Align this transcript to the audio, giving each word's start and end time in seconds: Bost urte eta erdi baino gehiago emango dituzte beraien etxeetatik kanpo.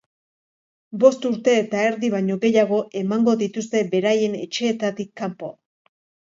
Bost 1.01 1.27
urte 1.29 1.53
eta 1.63 1.83
erdi 1.89 2.09
baino 2.13 2.37
gehiago 2.45 2.79
emango 3.03 3.37
dituzte 3.43 3.83
beraien 3.93 4.39
etxeetatik 4.41 5.13
kanpo. 5.23 5.53